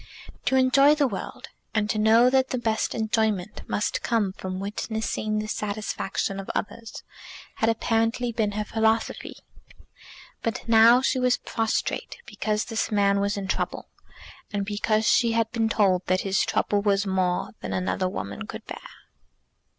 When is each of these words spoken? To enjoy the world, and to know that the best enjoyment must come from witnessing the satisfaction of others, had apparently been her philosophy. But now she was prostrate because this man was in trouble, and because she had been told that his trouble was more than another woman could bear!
To 0.45 0.55
enjoy 0.55 0.95
the 0.95 1.05
world, 1.07 1.49
and 1.75 1.87
to 1.91 1.99
know 1.99 2.31
that 2.31 2.49
the 2.49 2.57
best 2.57 2.95
enjoyment 2.95 3.61
must 3.69 4.01
come 4.01 4.33
from 4.33 4.59
witnessing 4.59 5.37
the 5.37 5.45
satisfaction 5.47 6.39
of 6.39 6.49
others, 6.55 7.03
had 7.57 7.69
apparently 7.69 8.31
been 8.31 8.53
her 8.53 8.63
philosophy. 8.65 9.35
But 10.41 10.67
now 10.67 11.03
she 11.03 11.19
was 11.19 11.37
prostrate 11.37 12.17
because 12.25 12.65
this 12.65 12.89
man 12.91 13.19
was 13.19 13.37
in 13.37 13.47
trouble, 13.47 13.89
and 14.51 14.65
because 14.65 15.07
she 15.07 15.33
had 15.33 15.51
been 15.51 15.69
told 15.69 16.07
that 16.07 16.21
his 16.21 16.39
trouble 16.41 16.81
was 16.81 17.05
more 17.05 17.51
than 17.61 17.71
another 17.71 18.09
woman 18.09 18.47
could 18.47 18.65
bear! 18.65 18.79